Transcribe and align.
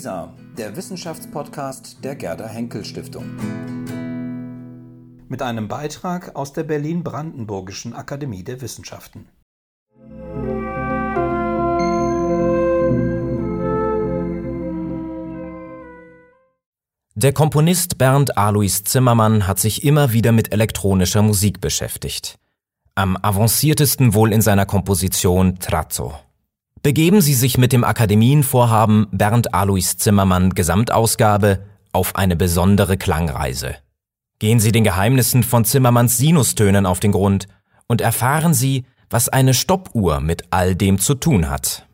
WISA, 0.00 0.32
der 0.56 0.76
Wissenschaftspodcast 0.76 2.02
der 2.02 2.16
Gerda 2.16 2.46
Henkel 2.48 2.86
Stiftung. 2.86 3.26
Mit 5.28 5.42
einem 5.42 5.68
Beitrag 5.68 6.34
aus 6.36 6.54
der 6.54 6.62
Berlin-Brandenburgischen 6.62 7.92
Akademie 7.92 8.42
der 8.42 8.62
Wissenschaften. 8.62 9.28
Der 17.14 17.34
Komponist 17.34 17.98
Bernd 17.98 18.38
Alois 18.38 18.84
Zimmermann 18.84 19.46
hat 19.46 19.58
sich 19.58 19.84
immer 19.84 20.12
wieder 20.12 20.32
mit 20.32 20.50
elektronischer 20.50 21.20
Musik 21.20 21.60
beschäftigt. 21.60 22.38
Am 22.94 23.18
avanciertesten 23.20 24.14
wohl 24.14 24.32
in 24.32 24.40
seiner 24.40 24.64
Komposition 24.64 25.58
Trazzo. 25.58 26.14
Begeben 26.82 27.20
Sie 27.20 27.34
sich 27.34 27.58
mit 27.58 27.72
dem 27.72 27.84
Akademienvorhaben 27.84 29.06
Bernd 29.10 29.52
Alois 29.52 29.96
Zimmermann 29.98 30.54
Gesamtausgabe 30.54 31.60
auf 31.92 32.16
eine 32.16 32.36
besondere 32.36 32.96
Klangreise. 32.96 33.76
Gehen 34.38 34.60
Sie 34.60 34.72
den 34.72 34.84
Geheimnissen 34.84 35.42
von 35.42 35.66
Zimmermanns 35.66 36.16
Sinustönen 36.16 36.86
auf 36.86 36.98
den 36.98 37.12
Grund 37.12 37.48
und 37.86 38.00
erfahren 38.00 38.54
Sie, 38.54 38.86
was 39.10 39.28
eine 39.28 39.52
Stoppuhr 39.52 40.20
mit 40.20 40.44
all 40.50 40.74
dem 40.74 40.98
zu 40.98 41.14
tun 41.14 41.50
hat. 41.50 41.86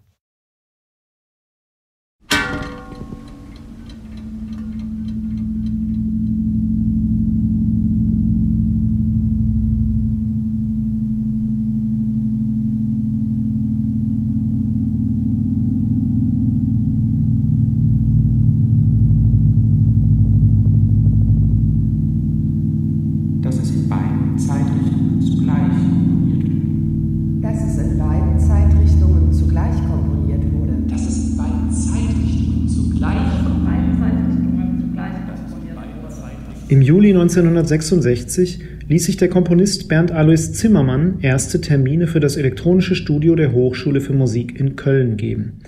Im 36.69 36.83
Juli 36.83 37.11
1966 37.11 38.59
ließ 38.89 39.05
sich 39.05 39.17
der 39.17 39.29
Komponist 39.29 39.89
Bernd 39.89 40.11
Alois 40.11 40.51
Zimmermann 40.53 41.21
erste 41.21 41.61
Termine 41.61 42.09
für 42.09 42.19
das 42.19 42.37
elektronische 42.37 42.97
Studio 42.97 43.37
der 43.37 43.53
Hochschule 43.53 44.01
für 44.01 44.15
Musik 44.15 44.59
in 44.59 44.75
Köln 44.75 45.17
geben. 45.17 45.61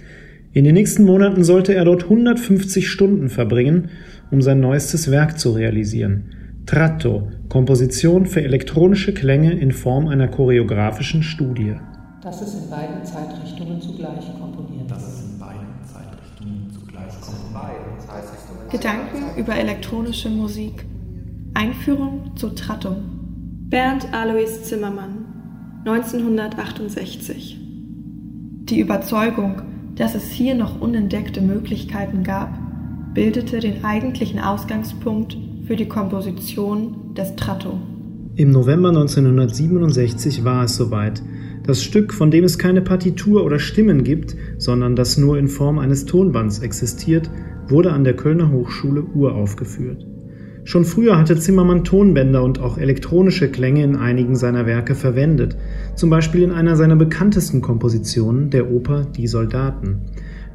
In 0.53 0.65
den 0.65 0.75
nächsten 0.75 1.05
Monaten 1.05 1.45
sollte 1.45 1.73
er 1.73 1.85
dort 1.85 2.03
150 2.03 2.91
Stunden 2.91 3.29
verbringen, 3.29 3.91
um 4.33 4.43
sein 4.43 4.59
neuestes 4.59 5.09
Werk 5.09 5.39
zu 5.39 5.53
realisieren. 5.53 6.35
Tratto, 6.67 7.29
Komposition 7.49 8.27
für 8.27 8.43
elektronische 8.43 9.15
Klänge 9.15 9.53
in 9.53 9.71
Form 9.71 10.09
einer 10.09 10.27
choreografischen 10.27 11.23
Studie. 11.23 11.75
Das 12.25 12.43
ist 12.43 12.55
in 12.55 12.71
beiden 12.71 13.05
Zeitrichtungen 13.05 13.81
zugleich 13.81 14.33
komponiert. 14.41 14.91
Das 14.91 15.28
Gedanken 18.71 19.39
über 19.39 19.55
elektronische 19.55 20.29
Musik. 20.29 20.85
Einführung 21.55 22.33
zu 22.37 22.51
Tratto. 22.51 22.97
Bernd 23.69 24.07
Alois 24.13 24.63
Zimmermann, 24.63 25.83
1968. 25.85 27.59
Die 28.65 28.81
Überzeugung, 28.81 29.63
dass 29.95 30.15
es 30.15 30.31
hier 30.31 30.55
noch 30.55 30.81
unentdeckte 30.81 31.41
Möglichkeiten 31.41 32.23
gab, 32.23 32.51
bildete 33.15 33.59
den 33.59 33.85
eigentlichen 33.85 34.39
Ausgangspunkt 34.39 35.37
für 35.67 35.77
die 35.77 35.89
Komposition 35.89 37.15
des 37.15 37.35
Tratto. 37.37 37.81
Im 38.37 38.53
November 38.53 38.91
1967 38.91 40.45
war 40.45 40.65
es 40.65 40.77
soweit. 40.77 41.23
Das 41.65 41.83
Stück, 41.83 42.15
von 42.15 42.31
dem 42.31 42.45
es 42.45 42.57
keine 42.57 42.81
Partitur 42.81 43.45
oder 43.45 43.59
Stimmen 43.59 44.05
gibt, 44.05 44.37
sondern 44.59 44.95
das 44.95 45.19
nur 45.19 45.37
in 45.39 45.49
Form 45.49 45.79
eines 45.79 46.07
Tonbands 46.07 46.61
existiert, 46.61 47.29
wurde 47.71 47.93
an 47.93 48.05
der 48.05 48.17
Kölner 48.17 48.51
Hochschule 48.51 49.03
uraufgeführt. 49.03 50.07
Schon 50.65 50.85
früher 50.85 51.17
hatte 51.17 51.39
Zimmermann 51.39 51.83
Tonbänder 51.83 52.43
und 52.43 52.61
auch 52.61 52.77
elektronische 52.77 53.51
Klänge 53.51 53.83
in 53.85 53.97
einigen 53.97 54.37
seiner 54.37 54.67
Werke 54.67 54.95
verwendet, 54.95 55.57
zum 55.95 56.11
Beispiel 56.11 56.43
in 56.43 56.51
einer 56.53 56.77
seiner 56.77 56.97
bekanntesten 56.97 57.63
Kompositionen, 57.63 58.51
der 58.51 58.71
Oper 58.71 59.07
Die 59.07 59.27
Soldaten. 59.27 60.03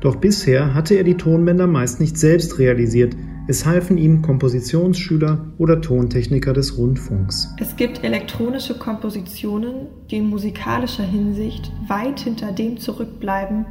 Doch 0.02 0.18
bisher 0.18 0.76
hatte 0.76 0.96
er 0.96 1.04
die 1.04 1.18
Tonbänder 1.18 1.66
meist 1.66 2.00
nicht 2.00 2.18
selbst 2.18 2.60
realisiert, 2.60 3.16
es 3.48 3.66
halfen 3.66 3.98
ihm 3.98 4.22
Kompositionsschüler 4.22 5.48
oder 5.58 5.82
Tontechniker 5.82 6.54
des 6.54 6.78
Rundfunks. 6.78 7.54
Es 7.60 7.76
gibt 7.76 8.04
elektronische 8.04 8.78
Kompositionen, 8.78 9.88
die 10.12 10.18
in 10.18 10.30
musikalischer 10.30 11.04
Hinsicht 11.04 11.72
weit 11.88 12.22
hinter 12.22 12.52
dem 12.52 12.78
zurückbleiben, 12.78 13.66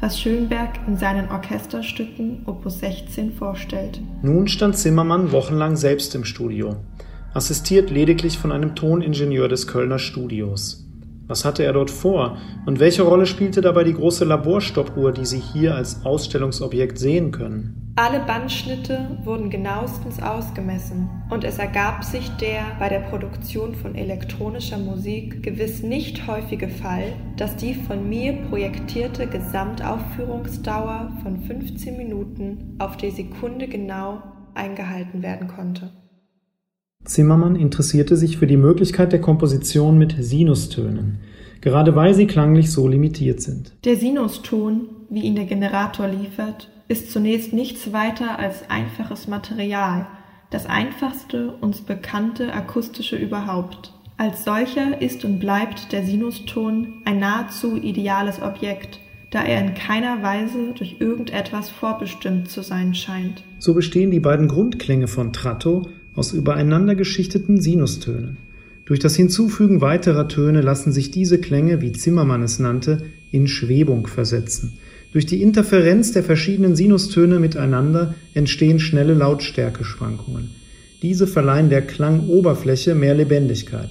was 0.00 0.20
Schönberg 0.20 0.78
in 0.86 0.96
seinen 0.96 1.30
Orchesterstücken 1.30 2.42
Opus 2.46 2.80
16 2.80 3.32
vorstellt. 3.32 4.00
Nun 4.22 4.48
stand 4.48 4.76
Zimmermann 4.76 5.32
wochenlang 5.32 5.76
selbst 5.76 6.14
im 6.14 6.24
Studio, 6.24 6.76
assistiert 7.34 7.90
lediglich 7.90 8.38
von 8.38 8.52
einem 8.52 8.74
Toningenieur 8.74 9.48
des 9.48 9.66
Kölner 9.66 9.98
Studios. 9.98 10.87
Was 11.28 11.44
hatte 11.44 11.62
er 11.62 11.74
dort 11.74 11.90
vor 11.90 12.38
und 12.64 12.80
welche 12.80 13.02
Rolle 13.02 13.26
spielte 13.26 13.60
dabei 13.60 13.84
die 13.84 13.92
große 13.92 14.24
Laborstoppuhr, 14.24 15.12
die 15.12 15.26
Sie 15.26 15.38
hier 15.38 15.74
als 15.74 16.04
Ausstellungsobjekt 16.04 16.98
sehen 16.98 17.30
können? 17.32 17.88
Alle 17.96 18.20
Bandschnitte 18.20 19.18
wurden 19.24 19.50
genauestens 19.50 20.22
ausgemessen 20.22 21.10
und 21.30 21.44
es 21.44 21.58
ergab 21.58 22.04
sich 22.04 22.30
der 22.36 22.62
bei 22.78 22.88
der 22.88 23.00
Produktion 23.00 23.74
von 23.74 23.94
elektronischer 23.94 24.78
Musik 24.78 25.42
gewiss 25.42 25.82
nicht 25.82 26.26
häufige 26.26 26.68
Fall, 26.68 27.12
dass 27.36 27.56
die 27.56 27.74
von 27.74 28.08
mir 28.08 28.34
projektierte 28.48 29.26
Gesamtaufführungsdauer 29.26 31.10
von 31.22 31.40
15 31.40 31.96
Minuten 31.96 32.76
auf 32.78 32.96
die 32.96 33.10
Sekunde 33.10 33.66
genau 33.68 34.22
eingehalten 34.54 35.22
werden 35.22 35.48
konnte. 35.48 35.90
Zimmermann 37.08 37.56
interessierte 37.56 38.16
sich 38.16 38.36
für 38.36 38.46
die 38.46 38.56
Möglichkeit 38.56 39.12
der 39.12 39.20
Komposition 39.20 39.98
mit 39.98 40.14
Sinustönen, 40.18 41.18
gerade 41.60 41.96
weil 41.96 42.14
sie 42.14 42.26
klanglich 42.26 42.70
so 42.70 42.86
limitiert 42.86 43.40
sind. 43.40 43.72
Der 43.84 43.96
Sinuston, 43.96 44.88
wie 45.08 45.22
ihn 45.22 45.34
der 45.34 45.46
Generator 45.46 46.06
liefert, 46.06 46.70
ist 46.86 47.10
zunächst 47.10 47.52
nichts 47.52 47.92
weiter 47.92 48.38
als 48.38 48.68
einfaches 48.70 49.26
Material, 49.26 50.06
das 50.50 50.66
einfachste 50.66 51.52
uns 51.60 51.80
bekannte 51.80 52.52
akustische 52.52 53.16
überhaupt. 53.16 53.92
Als 54.16 54.44
solcher 54.44 55.00
ist 55.00 55.24
und 55.24 55.38
bleibt 55.38 55.92
der 55.92 56.04
Sinuston 56.04 57.02
ein 57.04 57.20
nahezu 57.20 57.76
ideales 57.76 58.42
Objekt, 58.42 59.00
da 59.30 59.42
er 59.42 59.60
in 59.60 59.74
keiner 59.74 60.22
Weise 60.22 60.72
durch 60.74 60.96
irgendetwas 61.00 61.68
vorbestimmt 61.70 62.50
zu 62.50 62.62
sein 62.62 62.94
scheint. 62.94 63.44
So 63.58 63.74
bestehen 63.74 64.10
die 64.10 64.20
beiden 64.20 64.48
Grundklänge 64.48 65.06
von 65.06 65.32
Tratto 65.32 65.86
aus 66.18 66.32
übereinander 66.32 66.94
geschichteten 66.94 67.60
Sinustönen. 67.60 68.36
Durch 68.84 69.00
das 69.00 69.14
Hinzufügen 69.16 69.80
weiterer 69.80 70.28
Töne 70.28 70.60
lassen 70.62 70.92
sich 70.92 71.10
diese 71.10 71.38
Klänge, 71.38 71.80
wie 71.80 71.92
Zimmermann 71.92 72.42
es 72.42 72.58
nannte, 72.58 73.02
in 73.30 73.46
Schwebung 73.46 74.06
versetzen. 74.06 74.78
Durch 75.12 75.26
die 75.26 75.42
Interferenz 75.42 76.12
der 76.12 76.22
verschiedenen 76.22 76.74
Sinustöne 76.74 77.38
miteinander 77.38 78.14
entstehen 78.34 78.78
schnelle 78.78 79.14
Lautstärkeschwankungen. 79.14 80.50
Diese 81.02 81.26
verleihen 81.26 81.70
der 81.70 81.82
Klangoberfläche 81.82 82.94
mehr 82.94 83.14
Lebendigkeit. 83.14 83.90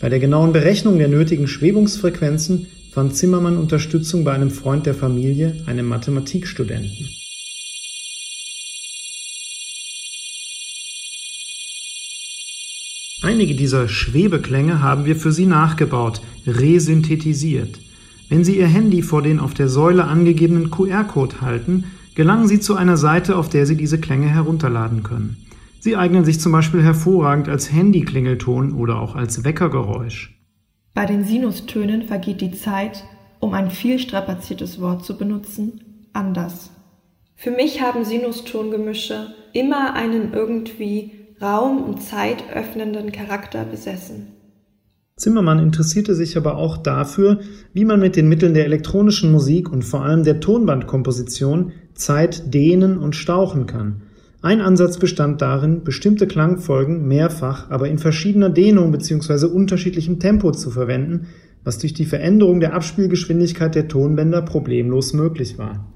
Bei 0.00 0.08
der 0.08 0.18
genauen 0.18 0.52
Berechnung 0.52 0.98
der 0.98 1.08
nötigen 1.08 1.46
Schwebungsfrequenzen 1.46 2.68
fand 2.90 3.14
Zimmermann 3.14 3.58
Unterstützung 3.58 4.24
bei 4.24 4.32
einem 4.32 4.50
Freund 4.50 4.86
der 4.86 4.94
Familie, 4.94 5.56
einem 5.66 5.86
Mathematikstudenten. 5.86 7.08
Einige 13.40 13.54
dieser 13.54 13.88
Schwebeklänge 13.88 14.82
haben 14.82 15.06
wir 15.06 15.16
für 15.16 15.32
Sie 15.32 15.46
nachgebaut, 15.46 16.20
resynthetisiert. 16.46 17.80
Wenn 18.28 18.44
Sie 18.44 18.58
Ihr 18.58 18.66
Handy 18.66 19.00
vor 19.00 19.22
den 19.22 19.40
auf 19.40 19.54
der 19.54 19.70
Säule 19.70 20.04
angegebenen 20.04 20.70
QR-Code 20.70 21.40
halten, 21.40 21.84
gelangen 22.14 22.48
Sie 22.48 22.60
zu 22.60 22.76
einer 22.76 22.98
Seite, 22.98 23.38
auf 23.38 23.48
der 23.48 23.64
Sie 23.64 23.78
diese 23.78 23.98
Klänge 23.98 24.28
herunterladen 24.28 25.02
können. 25.02 25.38
Sie 25.78 25.96
eignen 25.96 26.26
sich 26.26 26.38
zum 26.38 26.52
Beispiel 26.52 26.82
hervorragend 26.82 27.48
als 27.48 27.72
Handyklingelton 27.72 28.74
oder 28.74 29.00
auch 29.00 29.16
als 29.16 29.42
Weckergeräusch. 29.42 30.38
Bei 30.92 31.06
den 31.06 31.24
Sinustönen 31.24 32.02
vergeht 32.02 32.42
die 32.42 32.52
Zeit, 32.52 33.04
um 33.38 33.54
ein 33.54 33.70
viel 33.70 33.98
strapaziertes 33.98 34.82
Wort 34.82 35.02
zu 35.02 35.16
benutzen, 35.16 35.80
anders. 36.12 36.72
Für 37.36 37.52
mich 37.52 37.80
haben 37.80 38.04
Sinustongemische 38.04 39.34
immer 39.54 39.94
einen 39.94 40.34
irgendwie 40.34 41.19
Raum 41.42 41.82
und 41.82 42.02
Zeit 42.02 42.44
öffnenden 42.54 43.12
Charakter 43.12 43.64
besessen. 43.64 44.26
Zimmermann 45.16 45.58
interessierte 45.58 46.14
sich 46.14 46.36
aber 46.36 46.56
auch 46.56 46.76
dafür, 46.76 47.40
wie 47.72 47.84
man 47.84 48.00
mit 48.00 48.16
den 48.16 48.28
Mitteln 48.28 48.52
der 48.54 48.66
elektronischen 48.66 49.32
Musik 49.32 49.70
und 49.70 49.82
vor 49.82 50.02
allem 50.02 50.24
der 50.24 50.40
Tonbandkomposition 50.40 51.72
Zeit 51.94 52.52
dehnen 52.52 52.98
und 52.98 53.16
stauchen 53.16 53.66
kann. 53.66 54.02
Ein 54.42 54.60
Ansatz 54.60 54.98
bestand 54.98 55.42
darin, 55.42 55.84
bestimmte 55.84 56.26
Klangfolgen 56.26 57.06
mehrfach, 57.06 57.70
aber 57.70 57.88
in 57.88 57.98
verschiedener 57.98 58.48
Dehnung 58.48 58.90
bzw. 58.92 59.46
unterschiedlichem 59.46 60.18
Tempo 60.18 60.52
zu 60.52 60.70
verwenden, 60.70 61.26
was 61.64 61.78
durch 61.78 61.92
die 61.92 62.06
Veränderung 62.06 62.60
der 62.60 62.74
Abspielgeschwindigkeit 62.74 63.74
der 63.74 63.88
Tonbänder 63.88 64.40
problemlos 64.42 65.12
möglich 65.12 65.58
war. 65.58 65.92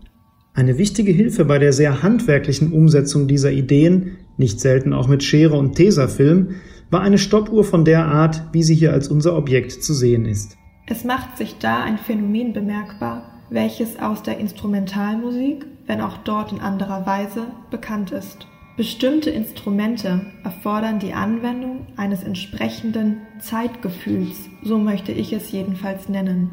Eine 0.52 0.78
wichtige 0.78 1.10
Hilfe 1.10 1.46
bei 1.46 1.58
der 1.58 1.72
sehr 1.72 2.02
handwerklichen 2.02 2.72
Umsetzung 2.72 3.26
dieser 3.26 3.50
Ideen, 3.50 4.18
nicht 4.36 4.60
selten 4.60 4.92
auch 4.92 5.08
mit 5.08 5.22
Schere 5.22 5.56
und 5.56 5.74
Tesafilm, 5.74 6.56
war 6.90 7.00
eine 7.00 7.18
Stoppuhr 7.18 7.64
von 7.64 7.84
der 7.84 8.06
Art, 8.06 8.42
wie 8.52 8.62
sie 8.62 8.74
hier 8.74 8.92
als 8.92 9.08
unser 9.08 9.36
Objekt 9.36 9.72
zu 9.72 9.94
sehen 9.94 10.26
ist. 10.26 10.56
Es 10.86 11.04
macht 11.04 11.38
sich 11.38 11.56
da 11.58 11.82
ein 11.82 11.98
Phänomen 11.98 12.52
bemerkbar, 12.52 13.40
welches 13.50 13.98
aus 13.98 14.22
der 14.22 14.38
Instrumentalmusik, 14.38 15.64
wenn 15.86 16.00
auch 16.00 16.18
dort 16.18 16.52
in 16.52 16.60
anderer 16.60 17.06
Weise, 17.06 17.46
bekannt 17.70 18.10
ist. 18.10 18.46
Bestimmte 18.76 19.30
Instrumente 19.30 20.20
erfordern 20.42 20.98
die 20.98 21.12
Anwendung 21.12 21.86
eines 21.96 22.24
entsprechenden 22.24 23.18
Zeitgefühls, 23.40 24.36
so 24.64 24.78
möchte 24.78 25.12
ich 25.12 25.32
es 25.32 25.52
jedenfalls 25.52 26.08
nennen. 26.08 26.50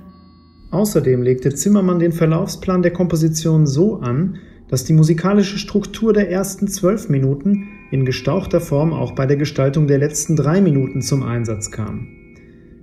Außerdem 0.69 1.23
legte 1.23 1.53
Zimmermann 1.53 1.99
den 1.99 2.13
Verlaufsplan 2.13 2.83
der 2.83 2.93
Komposition 2.93 3.65
so 3.65 3.99
an, 3.99 4.37
dass 4.71 4.85
die 4.85 4.93
musikalische 4.93 5.59
Struktur 5.59 6.13
der 6.13 6.31
ersten 6.31 6.67
zwölf 6.67 7.09
Minuten 7.09 7.67
in 7.91 8.05
gestauchter 8.05 8.61
Form 8.61 8.93
auch 8.93 9.11
bei 9.11 9.25
der 9.25 9.35
Gestaltung 9.35 9.85
der 9.85 9.99
letzten 9.99 10.37
drei 10.37 10.61
Minuten 10.61 11.01
zum 11.01 11.23
Einsatz 11.23 11.71
kam. 11.71 12.07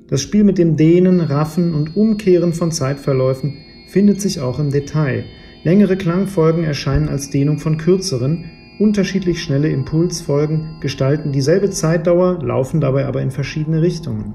Das 0.09 0.23
Spiel 0.23 0.45
mit 0.45 0.59
dem 0.59 0.77
Dehnen, 0.77 1.21
Raffen 1.21 1.75
und 1.75 1.97
Umkehren 1.97 2.53
von 2.53 2.71
Zeitverläufen 2.71 3.57
findet 3.89 4.21
sich 4.21 4.41
auch 4.41 4.59
im 4.59 4.71
Detail. 4.71 5.25
Längere 5.65 5.97
Klangfolgen 5.97 6.63
erscheinen 6.63 7.09
als 7.09 7.31
Dehnung 7.31 7.59
von 7.59 7.79
kürzeren, 7.79 8.45
unterschiedlich 8.79 9.43
schnelle 9.43 9.71
Impulsfolgen 9.71 10.77
gestalten 10.81 11.33
dieselbe 11.33 11.71
Zeitdauer, 11.71 12.43
laufen 12.43 12.81
dabei 12.81 13.07
aber 13.07 13.23
in 13.23 13.31
verschiedene 13.31 13.81
Richtungen. 13.81 14.35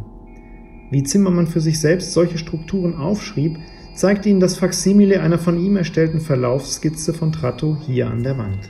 Wie 0.91 1.03
Zimmermann 1.03 1.47
für 1.47 1.61
sich 1.61 1.79
selbst 1.79 2.13
solche 2.13 2.37
Strukturen 2.37 2.95
aufschrieb, 2.95 3.57
zeigt 3.95 4.25
Ihnen 4.25 4.39
das 4.39 4.57
Faksimile 4.57 5.21
einer 5.21 5.39
von 5.39 5.59
ihm 5.59 5.77
erstellten 5.77 6.19
Verlaufsskizze 6.19 7.13
von 7.13 7.31
Tratto 7.31 7.77
hier 7.85 8.07
an 8.07 8.23
der 8.23 8.37
Wand. 8.37 8.69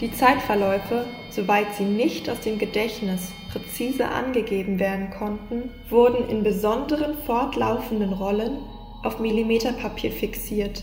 Die 0.00 0.12
Zeitverläufe, 0.12 1.06
soweit 1.30 1.74
sie 1.78 1.84
nicht 1.84 2.28
aus 2.28 2.40
dem 2.40 2.58
Gedächtnis 2.58 3.32
präzise 3.50 4.06
angegeben 4.08 4.78
werden 4.78 5.08
konnten, 5.16 5.70
wurden 5.88 6.28
in 6.28 6.42
besonderen 6.42 7.16
fortlaufenden 7.24 8.12
Rollen 8.12 8.58
auf 9.02 9.20
Millimeterpapier 9.20 10.10
fixiert, 10.10 10.82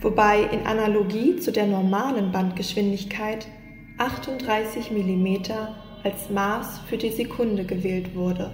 wobei 0.00 0.42
in 0.50 0.66
Analogie 0.66 1.36
zu 1.36 1.52
der 1.52 1.66
normalen 1.66 2.32
Bandgeschwindigkeit 2.32 3.46
38 4.00 4.92
mm 4.92 5.26
als 6.04 6.30
Maß 6.32 6.80
für 6.88 6.96
die 6.96 7.10
Sekunde 7.10 7.64
gewählt 7.64 8.14
wurde. 8.14 8.50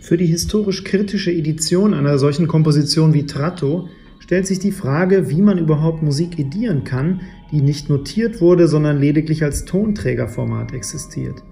Für 0.00 0.16
die 0.16 0.24
historisch 0.24 0.84
kritische 0.84 1.30
Edition 1.30 1.92
einer 1.92 2.16
solchen 2.18 2.48
Komposition 2.48 3.12
wie 3.12 3.26
Tratto 3.26 3.90
stellt 4.20 4.46
sich 4.46 4.58
die 4.58 4.72
Frage, 4.72 5.28
wie 5.28 5.42
man 5.42 5.58
überhaupt 5.58 6.02
Musik 6.02 6.38
edieren 6.38 6.84
kann, 6.84 7.20
die 7.52 7.60
nicht 7.60 7.90
notiert 7.90 8.40
wurde, 8.40 8.68
sondern 8.68 8.98
lediglich 8.98 9.44
als 9.44 9.66
Tonträgerformat 9.66 10.72
existiert. 10.72 11.42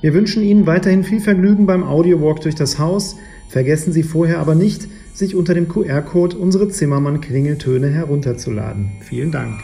Wir 0.00 0.14
wünschen 0.14 0.42
Ihnen 0.42 0.66
weiterhin 0.66 1.04
viel 1.04 1.20
Vergnügen 1.20 1.66
beim 1.66 1.84
Audiowalk 1.84 2.40
durch 2.40 2.54
das 2.54 2.78
Haus. 2.78 3.16
Vergessen 3.48 3.92
Sie 3.92 4.02
vorher 4.02 4.38
aber 4.38 4.54
nicht, 4.54 4.88
sich 5.12 5.36
unter 5.36 5.52
dem 5.54 5.68
QR-Code 5.68 6.36
unsere 6.36 6.70
Zimmermann-Klingeltöne 6.70 7.90
herunterzuladen. 7.90 8.92
Vielen 9.00 9.30
Dank. 9.30 9.60